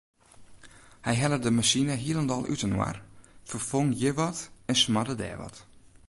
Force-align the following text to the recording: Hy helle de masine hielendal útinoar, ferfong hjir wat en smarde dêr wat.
Hy 1.05 1.15
helle 1.21 1.37
de 1.43 1.49
masine 1.57 1.95
hielendal 2.03 2.43
útinoar, 2.53 2.95
ferfong 3.49 3.89
hjir 3.97 4.15
wat 4.19 4.39
en 4.71 4.79
smarde 4.83 5.15
dêr 5.21 5.37
wat. 5.43 5.55